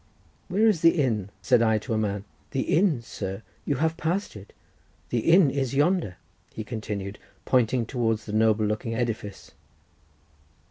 "Where 0.47 0.67
is 0.67 0.81
the 0.81 0.99
inn?" 0.99 1.29
said 1.43 1.61
I 1.61 1.77
to 1.77 1.93
a 1.93 1.97
man. 1.99 2.25
"The 2.49 2.61
inn, 2.61 3.03
sir? 3.03 3.43
you 3.65 3.75
have 3.75 3.97
passed 3.97 4.35
it. 4.35 4.51
The 5.09 5.19
inn 5.19 5.51
is 5.51 5.75
yonder," 5.75 6.15
he 6.51 6.63
continued, 6.63 7.19
pointing 7.45 7.85
towards 7.85 8.25
the 8.25 8.33
noble 8.33 8.65
looking 8.65 8.95
edifice. 8.95 9.51